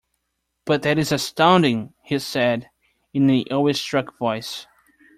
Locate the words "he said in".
2.03-3.29